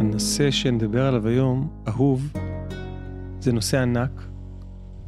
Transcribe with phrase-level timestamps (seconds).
[0.00, 2.32] הנושא שנדבר עליו היום, אהוב,
[3.40, 4.22] זה נושא ענק,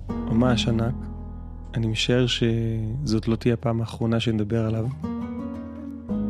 [0.08, 0.95] ממש ענק.
[1.75, 4.86] אני משער שזאת לא תהיה הפעם האחרונה שנדבר עליו.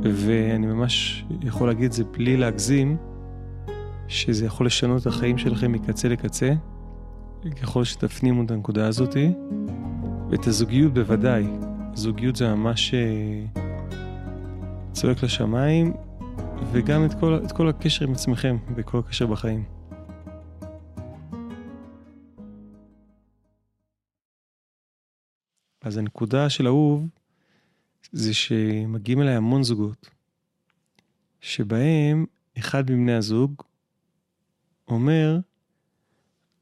[0.02, 2.96] ואני ממש יכול להגיד את זה בלי להגזים,
[4.08, 6.52] שזה יכול לשנות את החיים שלכם מקצה לקצה,
[7.62, 9.32] ככל שתפנימו את הנקודה הזאתי,
[10.30, 11.46] ואת הזוגיות בוודאי.
[11.94, 13.60] זוגיות זה ממש אה,
[14.92, 15.92] צועק לשמיים,
[16.72, 19.64] וגם את כל, את כל הקשר עם עצמכם, וכל הקשר בחיים.
[25.80, 27.08] אז הנקודה של אהוב,
[28.12, 30.10] זה שמגיעים אליי המון זוגות,
[31.40, 32.26] שבהם
[32.58, 33.62] אחד מבני הזוג
[34.88, 35.38] אומר,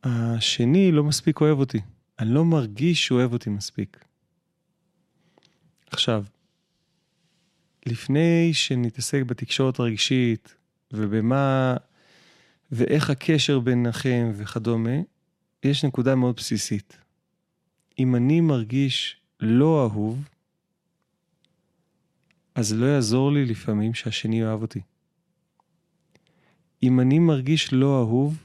[0.03, 1.79] השני לא מספיק אוהב אותי.
[2.19, 4.05] אני לא מרגיש שהוא אוהב אותי מספיק.
[5.87, 6.25] עכשיו,
[7.87, 10.55] לפני שנתעסק בתקשורת הרגשית
[10.93, 11.77] ובמה
[12.73, 14.97] ואיך הקשר ביניכם וכדומה,
[15.63, 16.97] יש נקודה מאוד בסיסית.
[17.99, 20.29] אם אני מרגיש לא אהוב,
[22.55, 24.81] אז לא יעזור לי לפעמים שהשני יאהב אותי.
[26.83, 28.45] אם אני מרגיש לא אהוב,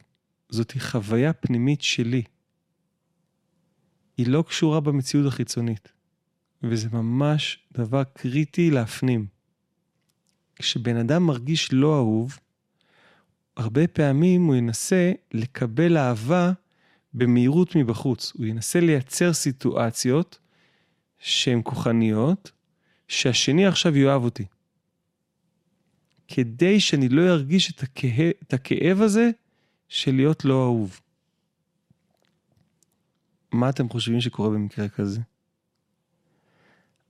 [0.50, 2.24] זאת חוויה פנימית שלי.
[4.18, 5.92] היא לא קשורה במציאות החיצונית,
[6.70, 9.26] וזה ממש דבר קריטי להפנים.
[10.56, 12.40] כשבן אדם מרגיש לא אהוב,
[13.58, 16.52] הרבה פעמים הוא ינסה לקבל אהבה
[17.14, 18.34] במהירות מבחוץ.
[18.36, 20.40] הוא ינסה לייצר סיטואציות
[21.20, 22.52] שהן כוחניות,
[23.08, 24.46] שהשני עכשיו יאהב אותי.
[26.28, 29.30] כדי שאני לא ארגיש את, הכאב, את הכאב הזה
[29.88, 31.00] של להיות לא אהוב.
[33.52, 35.22] מה אתם חושבים שקורה במקרה כזה?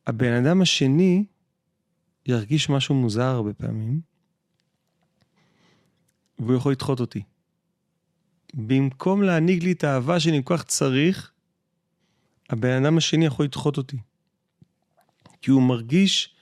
[0.07, 1.25] הבן אדם השני
[2.25, 4.01] ירגיש משהו מוזר הרבה פעמים,
[6.39, 7.23] והוא יכול לדחות אותי.
[8.53, 11.31] במקום להנהיג לי את האהבה שאני כל כך צריך,
[12.49, 13.97] הבן אדם השני יכול לדחות אותי.
[15.41, 16.35] כי הוא מרגיש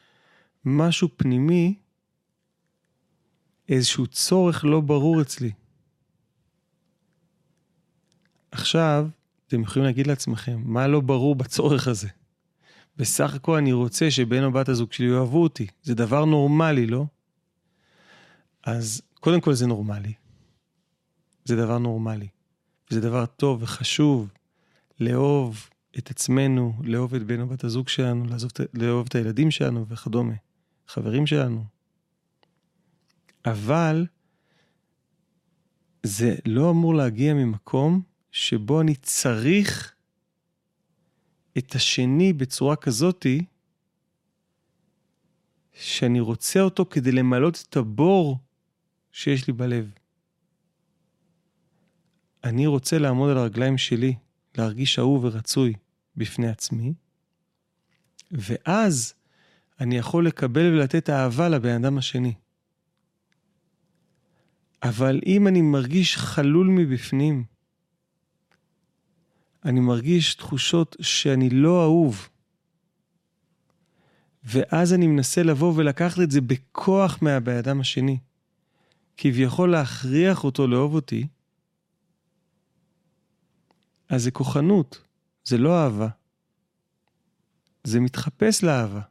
[0.65, 1.75] משהו פנימי,
[3.69, 5.51] איזשהו צורך לא ברור אצלי.
[8.51, 9.07] עכשיו,
[9.47, 12.09] אתם יכולים להגיד לעצמכם, מה לא ברור בצורך הזה?
[12.97, 15.67] בסך הכל אני רוצה שבן או בת הזוג שלי יאהבו אותי.
[15.83, 17.05] זה דבר נורמלי, לא?
[18.63, 20.13] אז קודם כל זה נורמלי.
[21.45, 22.27] זה דבר נורמלי.
[22.89, 24.33] זה דבר טוב וחשוב
[24.99, 29.87] לאהוב את עצמנו, לאהוב את בן או בת הזוג שלנו, לעזוב, לאהוב את הילדים שלנו
[29.87, 30.33] וכדומה,
[30.87, 31.65] חברים שלנו.
[33.45, 34.05] אבל
[36.03, 38.01] זה לא אמור להגיע ממקום
[38.31, 39.92] שבו אני צריך
[41.57, 43.45] את השני בצורה כזאתי,
[45.73, 48.37] שאני רוצה אותו כדי למלות את הבור
[49.11, 49.91] שיש לי בלב.
[52.43, 54.15] אני רוצה לעמוד על הרגליים שלי,
[54.57, 55.73] להרגיש אהוב ורצוי
[56.15, 56.93] בפני עצמי,
[58.31, 59.13] ואז
[59.79, 62.33] אני יכול לקבל ולתת אהבה לבן אדם השני.
[64.83, 67.43] אבל אם אני מרגיש חלול מבפנים,
[69.65, 72.29] אני מרגיש תחושות שאני לא אהוב,
[74.43, 78.17] ואז אני מנסה לבוא ולקחת את זה בכוח מהבן אדם השני,
[79.17, 81.27] כביכול להכריח אותו לאהוב אותי,
[84.09, 85.01] אז זה כוחנות,
[85.43, 86.07] זה לא אהבה.
[87.83, 89.01] זה מתחפש לאהבה.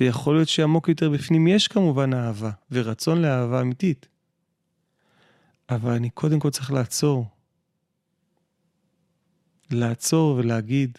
[0.00, 4.06] ויכול להיות שעמוק יותר בפנים יש כמובן אהבה, ורצון לאהבה אמיתית.
[5.68, 7.33] אבל אני קודם כל צריך לעצור.
[9.70, 10.98] לעצור ולהגיד,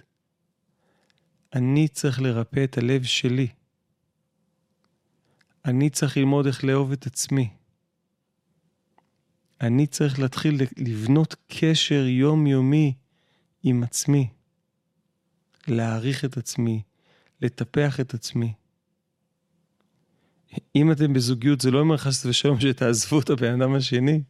[1.53, 3.47] אני צריך לרפא את הלב שלי.
[5.65, 7.49] אני צריך ללמוד איך לאהוב את עצמי.
[9.61, 12.93] אני צריך להתחיל לבנות קשר יומיומי
[13.63, 14.29] עם עצמי.
[15.67, 16.81] להעריך את עצמי,
[17.41, 18.53] לטפח את עצמי.
[20.75, 24.21] אם אתם בזוגיות, זה לא אומר חס ושלום שתעזבו את הבן אדם השני,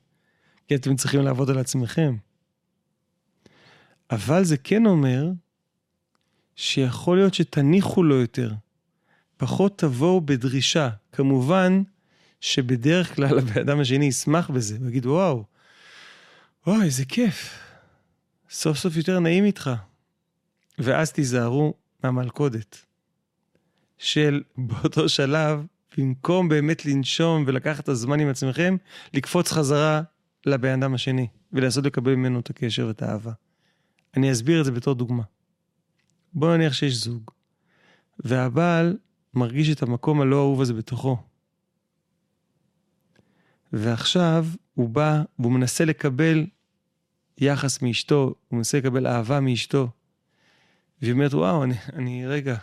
[0.67, 2.15] כי אתם צריכים לעבוד על עצמכם.
[4.11, 5.29] אבל זה כן אומר
[6.55, 8.53] שיכול להיות שתניחו לו יותר,
[9.37, 10.89] פחות תבואו בדרישה.
[11.11, 11.83] כמובן
[12.41, 15.43] שבדרך כלל הבן אדם השני ישמח בזה, ויגיד, וואו,
[16.67, 17.59] וואו, איזה כיף.
[18.49, 19.71] סוף סוף יותר נעים איתך.
[20.79, 21.73] ואז תיזהרו
[22.03, 22.77] מהמלכודת.
[23.97, 25.65] של באותו שלב,
[25.97, 28.77] במקום באמת לנשום ולקחת את הזמן עם עצמכם,
[29.13, 30.01] לקפוץ חזרה
[30.45, 33.31] לבן אדם השני, ולנסות לקבל ממנו את הקשר ואת האהבה.
[34.15, 35.23] אני אסביר את זה בתור דוגמה.
[36.33, 37.31] בוא נניח שיש זוג,
[38.19, 38.97] והבעל
[39.33, 41.17] מרגיש את המקום הלא אהוב הזה בתוכו.
[43.73, 46.45] ועכשיו הוא בא והוא מנסה לקבל
[47.37, 49.89] יחס מאשתו, הוא מנסה לקבל אהבה מאשתו.
[51.01, 52.55] והיא אומרת, וואו, אני, אני רגע,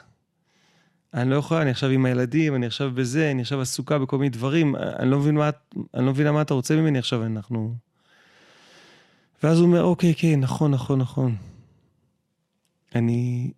[1.14, 4.30] אני לא יכולה, אני עכשיו עם הילדים, אני עכשיו בזה, אני עכשיו עסוקה בכל מיני
[4.30, 5.50] דברים, אני לא מבין מה,
[5.94, 7.76] אני לא מבינה מה אתה רוצה ממני עכשיו, אנחנו...
[9.42, 11.36] ואז הוא אומר, אוקיי, כן, נכון, נכון, נכון.
[12.94, 13.52] אני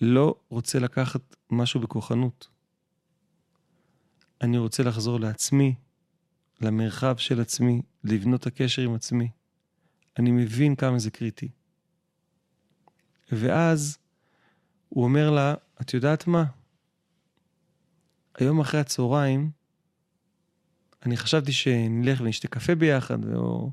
[0.00, 2.48] לא רוצה לקחת משהו בכוחנות.
[4.40, 5.74] אני רוצה לחזור לעצמי,
[6.60, 9.28] למרחב של עצמי, לבנות את הקשר עם עצמי.
[10.18, 11.48] אני מבין כמה זה קריטי.
[13.32, 13.98] ואז
[14.88, 16.44] הוא אומר לה, את יודעת מה?
[18.34, 19.50] היום אחרי הצהריים,
[21.06, 23.70] אני חשבתי שנלך ונשתה קפה ביחד, או...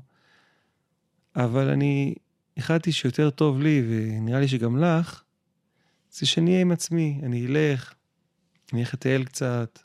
[1.36, 2.14] אבל אני
[2.56, 5.22] החלטתי שיותר טוב לי, ונראה לי שגם לך,
[6.10, 7.94] זה שאני אהיה עם עצמי, אני אלך,
[8.72, 9.78] אני אלך לטייל קצת,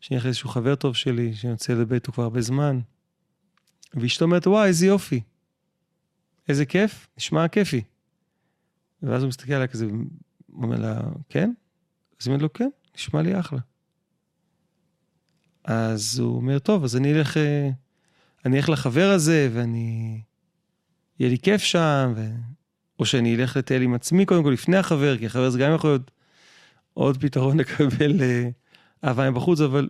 [0.00, 2.80] שאני אלך לאיזשהו חבר טוב שלי, שאני רוצה לדבר איתו כבר הרבה זמן.
[3.94, 5.20] ואשתו אומרת, וואי, איזה יופי.
[6.48, 7.82] איזה כיף, נשמע כיפי.
[9.02, 9.86] ואז הוא מסתכל עליה כזה,
[10.52, 11.52] אומר לה, כן?
[12.20, 13.58] אז היא אומרת לו, כן, נשמע לי אחלה.
[15.64, 17.70] אז הוא אומר, טוב, אז אני אלך, אה,
[18.44, 20.20] אני אלך לחבר הזה, ואני...
[21.20, 22.30] יהיה לי כיף שם, ו...
[22.98, 25.90] או שאני אלך לטייל עם עצמי קודם כל לפני החבר, כי החבר זה גם יכול
[25.90, 26.10] להיות
[26.94, 28.48] עוד פתרון לקבל אה,
[29.04, 29.88] אהבה מבחוץ, אבל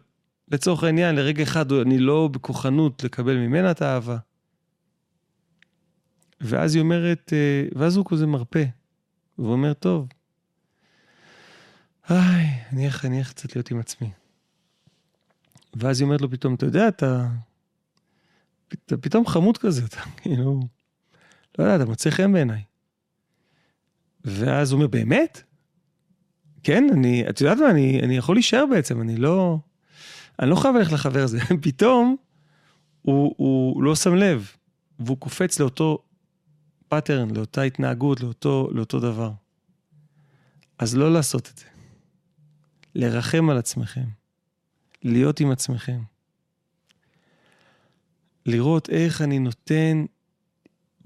[0.48, 4.16] לצורך העניין, לרגע אחד אני לא בכוחנות לקבל ממנה את האהבה.
[6.40, 8.62] ואז היא אומרת, אה, ואז הוא כזה מרפה,
[9.38, 10.08] והוא אומר, טוב,
[12.78, 14.10] איך, אני איך קצת להיות עם עצמי.
[15.74, 17.28] ואז היא אומרת לו פתאום, אתה יודע, אתה,
[18.68, 20.60] אתה פתאום חמוד כזה, אתה כאילו,
[21.58, 22.62] לא יודע, אתה מוצא חן בעיניי.
[24.24, 25.42] ואז הוא אומר, באמת?
[26.62, 29.58] כן, אני, את יודעת מה, אני, אני יכול להישאר בעצם, אני לא,
[30.38, 31.38] אני לא חייב ללכת לחבר הזה.
[31.62, 32.16] פתאום
[33.02, 34.50] הוא, הוא לא שם לב,
[34.98, 35.98] והוא קופץ לאותו
[36.88, 39.32] pattern, לאותה התנהגות, לאותו, לאותו דבר.
[40.78, 41.64] אז לא לעשות את זה.
[42.94, 44.04] לרחם על עצמכם.
[45.02, 46.00] להיות עם עצמכם.
[48.46, 50.04] לראות איך אני נותן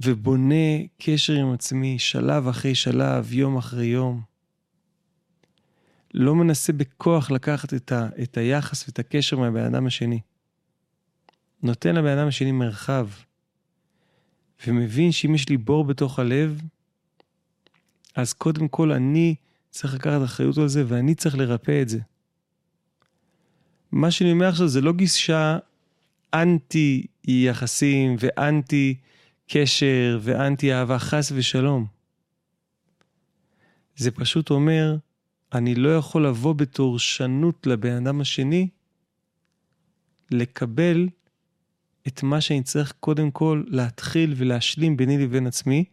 [0.03, 0.55] ובונה
[0.99, 4.21] קשר עם עצמי שלב אחרי שלב, יום אחרי יום.
[6.15, 10.21] לא מנסה בכוח לקחת את, ה, את היחס ואת הקשר מהבן אדם השני.
[11.63, 13.09] נותן לבן אדם השני מרחב,
[14.67, 16.61] ומבין שאם יש לי בור בתוך הלב,
[18.15, 19.35] אז קודם כל אני
[19.71, 21.99] צריך לקחת אחריות על זה ואני צריך לרפא את זה.
[23.93, 25.59] מה שאני אומר עכשיו זה לא גישה
[26.35, 28.95] אנטי יחסים ואנטי
[29.55, 31.87] קשר ואנטי אהבה, חס ושלום.
[33.97, 34.97] זה פשוט אומר,
[35.53, 38.69] אני לא יכול לבוא בתור שנות לבן אדם השני,
[40.31, 41.09] לקבל
[42.09, 45.85] את מה שאני צריך קודם כל להתחיל ולהשלים ביני לבין עצמי,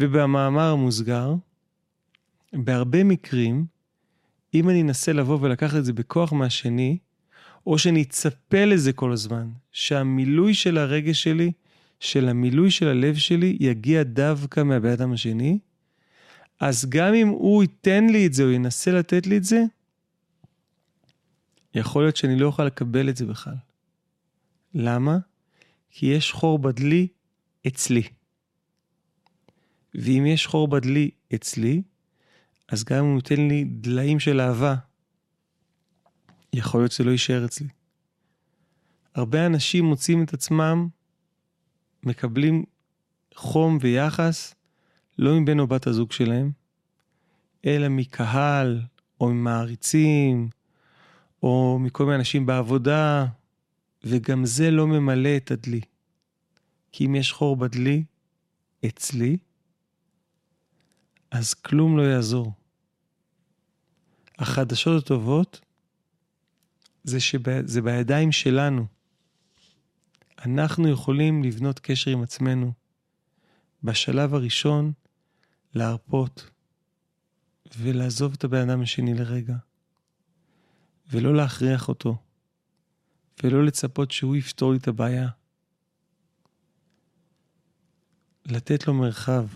[0.00, 1.34] ובמאמר המוסגר,
[2.52, 3.66] בהרבה מקרים,
[4.54, 6.98] אם אני אנסה לבוא ולקחת את זה בכוח מהשני,
[7.66, 11.52] או שאני אצפה לזה כל הזמן, שהמילוי של הרגש שלי,
[12.00, 15.58] של המילוי של הלב שלי, יגיע דווקא מהבן אדם השני,
[16.60, 19.62] אז גם אם הוא ייתן לי את זה או ינסה לתת לי את זה,
[21.74, 23.54] יכול להיות שאני לא אוכל לקבל את זה בכלל.
[24.74, 25.18] למה?
[25.90, 27.08] כי יש חור בדלי
[27.66, 28.02] אצלי.
[29.94, 31.82] ואם יש חור בדלי אצלי,
[32.68, 34.74] אז גם אם הוא ייתן לי דליים של אהבה,
[36.52, 37.68] יכול להיות שזה לא יישאר אצלי.
[39.14, 40.88] הרבה אנשים מוצאים את עצמם,
[42.02, 42.64] מקבלים
[43.34, 44.54] חום ויחס,
[45.18, 46.50] לא מבן או בת הזוג שלהם,
[47.66, 48.82] אלא מקהל,
[49.20, 50.48] או ממעריצים,
[51.42, 53.26] או מכל מיני אנשים בעבודה,
[54.04, 55.80] וגם זה לא ממלא את הדלי.
[56.92, 58.04] כי אם יש חור בדלי,
[58.86, 59.36] אצלי,
[61.30, 62.52] אז כלום לא יעזור.
[64.38, 65.60] החדשות הטובות
[67.04, 68.86] זה שזה בידיים שלנו.
[70.44, 72.72] אנחנו יכולים לבנות קשר עם עצמנו.
[73.82, 74.92] בשלב הראשון,
[75.74, 76.50] להרפות
[77.78, 79.56] ולעזוב את הבן אדם השני לרגע,
[81.10, 82.16] ולא להכריח אותו,
[83.42, 85.28] ולא לצפות שהוא יפתור לי את הבעיה.
[88.46, 89.46] לתת לו מרחב,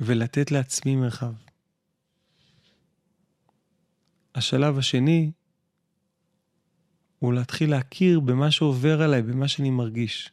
[0.00, 1.32] ולתת לעצמי מרחב.
[4.34, 5.32] השלב השני
[7.24, 10.30] הוא להתחיל להכיר במה שעובר עליי, במה שאני מרגיש.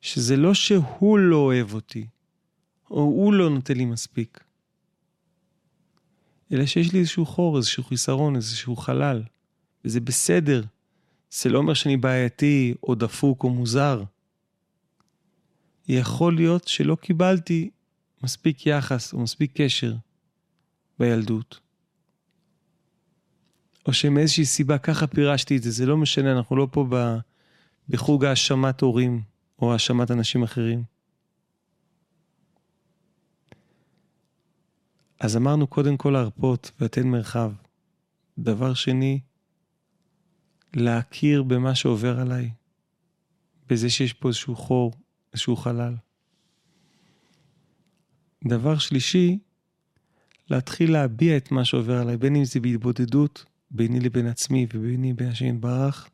[0.00, 2.06] שזה לא שהוא לא אוהב אותי,
[2.90, 4.44] או הוא לא נותן לי מספיק,
[6.52, 9.22] אלא שיש לי איזשהו חור, איזשהו חיסרון, איזשהו חלל,
[9.84, 10.62] וזה בסדר,
[11.30, 14.02] זה לא אומר שאני בעייתי או דפוק או מוזר.
[15.88, 17.70] יכול להיות שלא קיבלתי
[18.22, 19.94] מספיק יחס או מספיק קשר
[20.98, 21.60] בילדות.
[23.86, 26.86] או שמאיזושהי סיבה ככה פירשתי את זה, זה לא משנה, אנחנו לא פה
[27.88, 29.22] בחוג האשמת הורים
[29.58, 30.82] או האשמת אנשים אחרים.
[35.20, 37.52] אז אמרנו קודם כל להרפות ולתן מרחב.
[38.38, 39.20] דבר שני,
[40.74, 42.50] להכיר במה שעובר עליי,
[43.68, 44.92] בזה שיש פה איזשהו חור,
[45.32, 45.94] איזשהו חלל.
[48.44, 49.38] דבר שלישי,
[50.50, 55.28] להתחיל להביע את מה שעובר עליי, בין אם זה בהתבודדות ביני לבין עצמי וביני לבין
[55.28, 56.08] השם יתברך,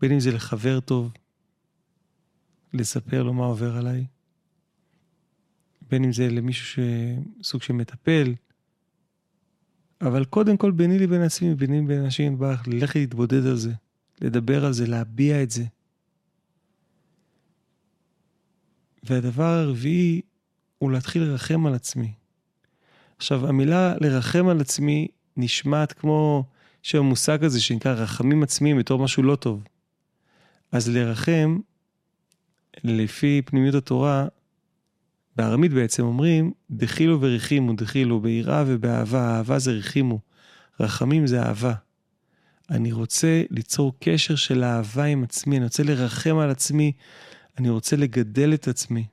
[0.00, 1.12] בין אם זה לחבר טוב,
[2.74, 4.06] לספר לו מה עובר עליי,
[5.90, 6.82] בין אם זה למישהו
[7.40, 8.34] שסוג של מטפל,
[10.00, 13.72] אבל קודם כל ביני לבין עצמי וביני לבין השם יתברך, ללכת להתבודד על זה,
[14.20, 15.64] לדבר על זה, להביע את זה.
[19.02, 20.20] והדבר הרביעי
[20.78, 22.12] הוא להתחיל לרחם על עצמי.
[23.16, 26.44] עכשיו, המילה לרחם על עצמי נשמעת כמו
[26.82, 29.64] שהמושג הזה שנקרא רחמים עצמיים בתור משהו לא טוב.
[30.72, 31.58] אז לרחם,
[32.84, 34.26] לפי פנימיות התורה,
[35.36, 40.20] בארמית בעצם אומרים, דחילו ורחימו, דחילו, ביראה ובאהבה, אהבה זה רחימו,
[40.80, 41.74] רחמים זה אהבה.
[42.70, 46.92] אני רוצה ליצור קשר של אהבה עם עצמי, אני רוצה לרחם על עצמי,
[47.58, 49.06] אני רוצה לגדל את עצמי.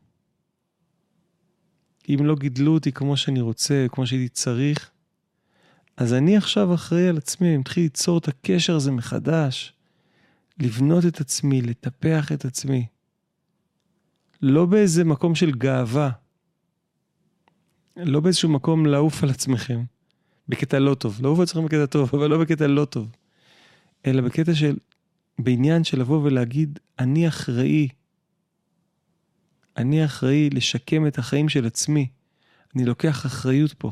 [2.09, 4.91] אם לא גידלו אותי כמו שאני רוצה, כמו שהייתי צריך,
[5.99, 9.73] אז אני עכשיו אחראי על עצמי, אני מתחיל ליצור את הקשר הזה מחדש,
[10.59, 12.85] לבנות את עצמי, לטפח את עצמי.
[14.41, 16.09] לא באיזה מקום של גאווה,
[17.95, 19.83] לא באיזשהו מקום לעוף על עצמכם,
[20.47, 23.11] בקטע לא טוב, לעוף על עצמכם בקטע טוב, אבל לא בקטע לא טוב,
[24.05, 24.77] אלא בקטע של,
[25.39, 27.87] בעניין של לבוא ולהגיד, אני אחראי,
[29.77, 32.07] אני אחראי לשקם את החיים של עצמי,
[32.75, 33.91] אני לוקח אחריות פה.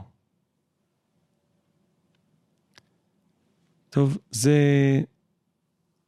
[3.90, 4.60] טוב, זה,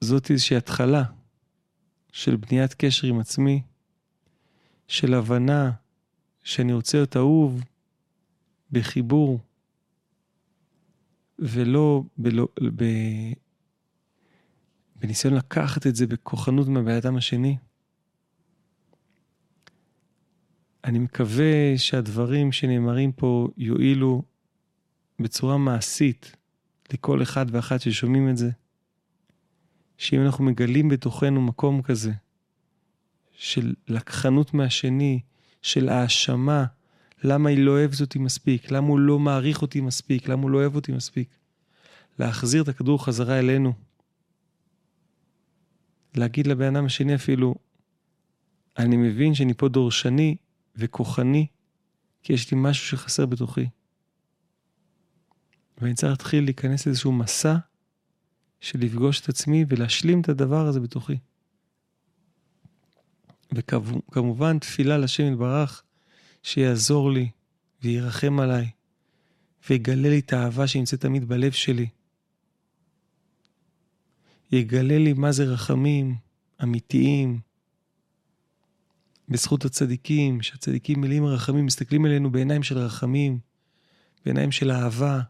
[0.02, 1.04] זאת איזושהי התחלה
[2.12, 3.62] של בניית קשר עם עצמי,
[4.88, 5.72] של הבנה
[6.44, 7.64] שאני רוצה להיות אהוב
[8.72, 9.40] בחיבור,
[11.40, 12.84] ולא בלא, ב,
[14.96, 17.58] בניסיון לקחת את זה בכוחנות מהבן אדם השני.
[20.84, 24.22] אני מקווה שהדברים שנאמרים פה יועילו
[25.20, 26.36] בצורה מעשית
[26.94, 28.50] לכל אחד ואחת ששומעים את זה.
[29.98, 32.12] שאם אנחנו מגלים בתוכנו מקום כזה,
[33.32, 35.20] של לקחנות מהשני,
[35.62, 36.66] של האשמה,
[37.24, 40.58] למה היא לא אוהבת אותי מספיק, למה הוא לא מעריך אותי מספיק, למה הוא לא
[40.58, 41.30] אוהב אותי מספיק.
[42.20, 43.74] להחזיר את הכדור חזרה אלינו.
[46.16, 47.56] להגיד לבן אדם השני אפילו,
[48.78, 50.36] אני מבין שאני פה דורשני
[50.76, 51.48] וכוחני,
[52.24, 53.70] כי יש לי משהו שחסר בתוכי.
[55.82, 57.56] ואני צריך להתחיל להיכנס לאיזשהו מסע
[58.62, 61.18] של לפגוש את עצמי ולהשלים את הדבר הזה בתוכי.
[63.52, 65.84] וכמובן תפילה לשם יתברך
[66.44, 67.30] שיעזור לי
[67.84, 68.70] וירחם עליי
[69.70, 71.88] ויגלה לי את האהבה שנמצאת תמיד בלב שלי.
[74.52, 76.16] יגלה לי מה זה רחמים
[76.64, 77.40] אמיתיים,
[79.30, 83.40] בזכות הצדיקים, שהצדיקים מלאים רחמים, מסתכלים עלינו בעיניים של רחמים,
[84.26, 85.22] בעיניים של אהבה,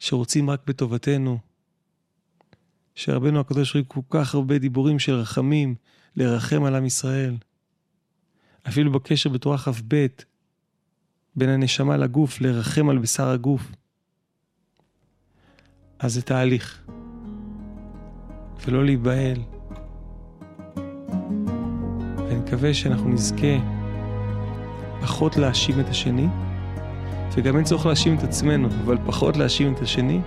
[0.00, 1.38] שרוצים רק בטובתנו.
[2.94, 5.74] שרבנו הקדוש ברוך הוא כל כך הרבה דיבורים של רחמים,
[6.16, 7.36] לרחם על עם ישראל.
[8.68, 10.06] אפילו בקשר בתורה כ"ב,
[11.36, 13.72] בין הנשמה לגוף, לרחם על בשר הגוף.
[15.98, 16.82] אז זה תהליך.
[18.66, 19.42] ולא להיבהל.
[22.16, 23.56] ואני מקווה שאנחנו נזכה
[25.00, 26.26] פחות להאשים את השני,
[27.34, 30.20] וגם אין צורך להאשים את עצמנו, אבל פחות להאשים את השני,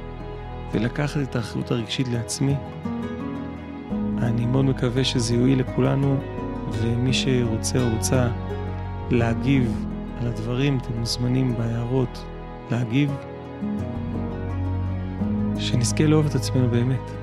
[0.71, 2.55] ולקחת את האחריות הרגשית לעצמי.
[4.17, 6.17] אני מאוד מקווה שזה יועיל לכולנו,
[6.71, 8.27] ומי שרוצה או רוצה
[9.11, 9.85] להגיב
[10.21, 12.25] על הדברים, אתם מוזמנים בהערות
[12.71, 13.11] להגיב.
[15.59, 17.22] שנזכה לאהוב את עצמנו באמת.